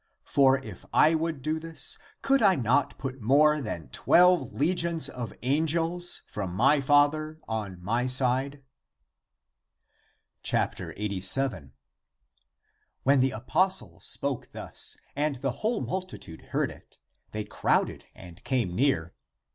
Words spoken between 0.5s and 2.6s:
if I would do this could I